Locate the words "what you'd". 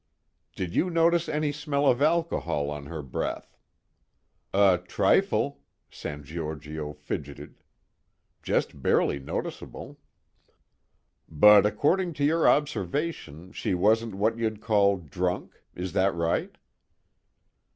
14.15-14.59